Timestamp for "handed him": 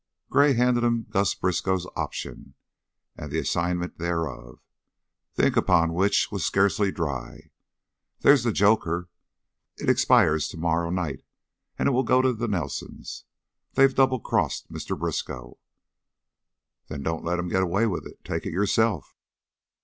0.53-1.05